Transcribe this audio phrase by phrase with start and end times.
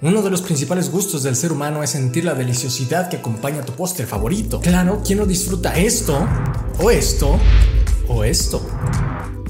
[0.00, 3.64] Uno de los principales gustos del ser humano es sentir la deliciosidad que acompaña a
[3.64, 4.60] tu postre favorito.
[4.60, 6.24] Claro, ¿quién no disfruta esto?
[6.78, 7.36] O esto.
[8.06, 8.64] O esto.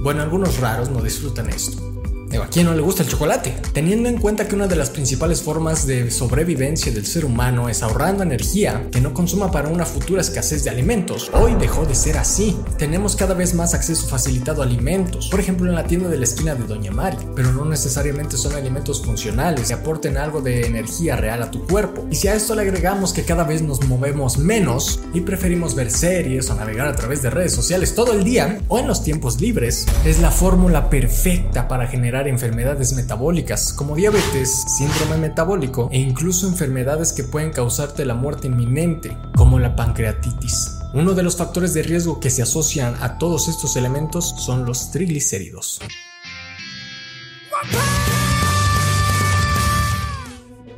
[0.00, 1.93] Bueno, algunos raros no disfrutan esto.
[2.42, 3.54] ¿A quién no le gusta el chocolate?
[3.72, 7.82] Teniendo en cuenta que una de las principales formas de sobrevivencia del ser humano es
[7.82, 12.18] ahorrando energía que no consuma para una futura escasez de alimentos, hoy dejó de ser
[12.18, 12.56] así.
[12.78, 16.24] Tenemos cada vez más acceso facilitado a alimentos, por ejemplo en la tienda de la
[16.24, 21.16] esquina de Doña Mari, pero no necesariamente son alimentos funcionales que aporten algo de energía
[21.16, 22.06] real a tu cuerpo.
[22.10, 25.90] Y si a esto le agregamos que cada vez nos movemos menos y preferimos ver
[25.90, 29.40] series o navegar a través de redes sociales todo el día o en los tiempos
[29.40, 36.46] libres, es la fórmula perfecta para generar enfermedades metabólicas como diabetes, síndrome metabólico e incluso
[36.46, 40.78] enfermedades que pueden causarte la muerte inminente como la pancreatitis.
[40.94, 44.90] Uno de los factores de riesgo que se asocian a todos estos elementos son los
[44.90, 45.80] triglicéridos.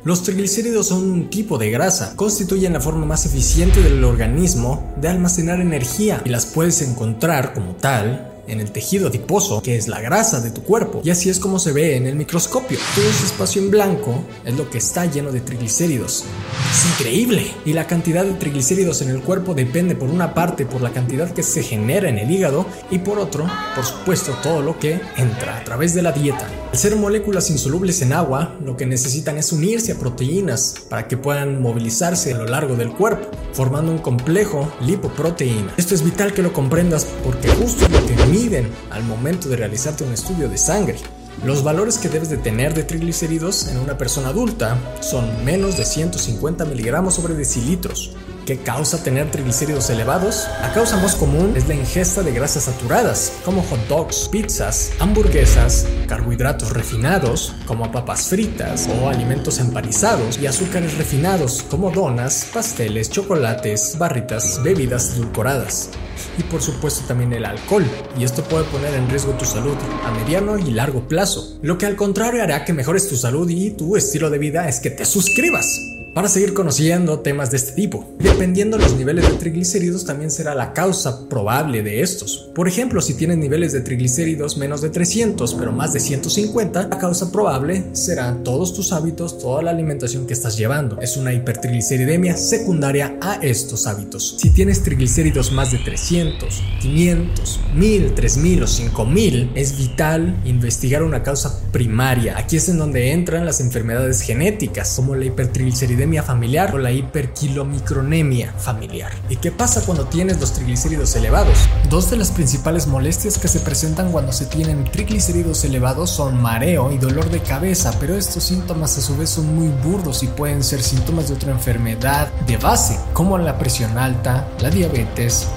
[0.03, 5.09] Los triglicéridos son un tipo de grasa, constituyen la forma más eficiente del organismo de
[5.09, 10.01] almacenar energía y las puedes encontrar como tal en el tejido adiposo, que es la
[10.01, 12.77] grasa de tu cuerpo, y así es como se ve en el microscopio.
[12.95, 16.23] Todo ese espacio en blanco es lo que está lleno de triglicéridos.
[16.71, 17.51] Es increíble.
[17.65, 21.31] Y la cantidad de triglicéridos en el cuerpo depende por una parte por la cantidad
[21.31, 25.57] que se genera en el hígado y por otro, por supuesto, todo lo que entra
[25.57, 26.47] a través de la dieta.
[26.71, 31.17] Al ser moléculas insolubles en agua, lo que necesitan es unirse a proteínas para que
[31.17, 35.73] puedan movilizarse a lo largo del cuerpo, formando un complejo lipoproteína.
[35.77, 37.85] Esto es vital que lo comprendas porque justo
[38.27, 40.97] miden al momento de realizarte un estudio de sangre.
[41.45, 45.85] Los valores que debes de tener de triglicéridos en una persona adulta son menos de
[45.85, 48.15] 150 miligramos sobre decilitros,
[48.47, 50.47] ¿Qué causa tener triglicéridos elevados?
[50.61, 55.85] La causa más común es la ingesta de grasas saturadas, como hot dogs, pizzas, hamburguesas,
[56.07, 63.97] carbohidratos refinados, como papas fritas o alimentos empanizados, y azúcares refinados, como donas, pasteles, chocolates,
[63.99, 65.89] barritas, bebidas edulcoradas
[66.37, 67.85] y por supuesto también el alcohol,
[68.17, 71.57] y esto puede poner en riesgo tu salud a mediano y largo plazo.
[71.61, 74.79] Lo que al contrario hará que mejores tu salud y tu estilo de vida es
[74.79, 78.15] que te suscribas para seguir conociendo temas de este tipo.
[78.19, 82.49] Dependiendo de los niveles de triglicéridos también será la causa probable de estos.
[82.55, 86.97] Por ejemplo, si tienes niveles de triglicéridos menos de 300 pero más de 150, la
[86.97, 90.99] causa probable será todos tus hábitos, toda la alimentación que estás llevando.
[91.01, 94.37] Es una hipertrigliceridemia secundaria a estos hábitos.
[94.39, 101.21] Si tienes triglicéridos más de 300, 500, 1000, 3000 o 5000, es vital investigar una
[101.21, 102.37] causa primaria.
[102.37, 108.53] Aquí es en donde entran las enfermedades genéticas como la hipertrigliceridemia familiar o la hiperquilomicronemia
[108.53, 109.11] familiar.
[109.29, 111.57] ¿Y qué pasa cuando tienes los triglicéridos elevados?
[111.89, 116.91] Dos de las principales molestias que se presentan cuando se tienen triglicéridos elevados son mareo
[116.91, 120.63] y dolor de cabeza, pero estos síntomas a su vez son muy burdos y pueden
[120.63, 125.47] ser síntomas de otra enfermedad de base, como la presión alta, la diabetes,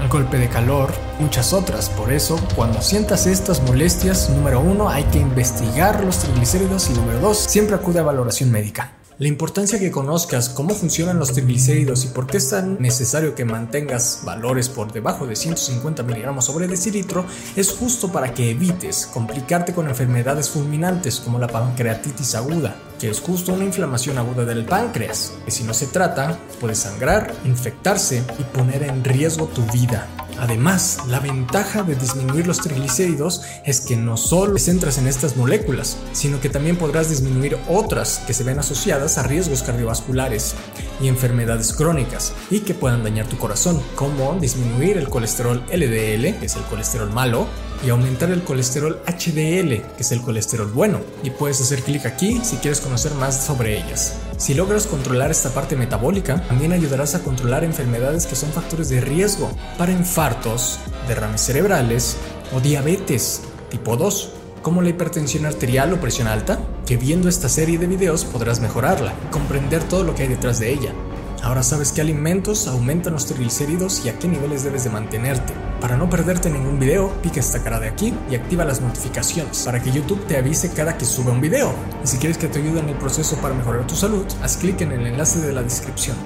[0.00, 1.88] el golpe de calor, muchas otras.
[1.90, 7.20] Por eso, cuando sientas estas molestias, número uno, hay que investigar los triglicéridos y número
[7.20, 8.99] dos, siempre acude a valoración médica.
[9.20, 13.44] La importancia que conozcas cómo funcionan los triglicéridos y por qué es tan necesario que
[13.44, 19.74] mantengas valores por debajo de 150 miligramos sobre decilitro es justo para que evites complicarte
[19.74, 25.34] con enfermedades fulminantes como la pancreatitis aguda, que es justo una inflamación aguda del páncreas,
[25.44, 30.08] que si no se trata puede sangrar, infectarse y poner en riesgo tu vida.
[30.40, 35.36] Además, la ventaja de disminuir los triglicéridos es que no solo te centras en estas
[35.36, 40.54] moléculas, sino que también podrás disminuir otras que se ven asociadas a riesgos cardiovasculares
[40.98, 46.46] y enfermedades crónicas y que puedan dañar tu corazón, como disminuir el colesterol LDL, que
[46.46, 47.46] es el colesterol malo,
[47.84, 51.00] y aumentar el colesterol HDL, que es el colesterol bueno.
[51.22, 54.14] Y puedes hacer clic aquí si quieres conocer más sobre ellas.
[54.40, 59.02] Si logras controlar esta parte metabólica, también ayudarás a controlar enfermedades que son factores de
[59.02, 62.16] riesgo para infartos, derrames cerebrales
[62.50, 64.30] o diabetes tipo 2,
[64.62, 69.12] como la hipertensión arterial o presión alta, que viendo esta serie de videos podrás mejorarla
[69.28, 70.94] y comprender todo lo que hay detrás de ella.
[71.42, 75.52] Ahora sabes qué alimentos aumentan los triglicéridos y a qué niveles debes de mantenerte.
[75.80, 79.82] Para no perderte ningún video, pica esta cara de aquí y activa las notificaciones para
[79.82, 81.72] que YouTube te avise cada que suba un video.
[82.04, 84.82] Y si quieres que te ayude en el proceso para mejorar tu salud, haz clic
[84.82, 86.16] en el enlace de la descripción.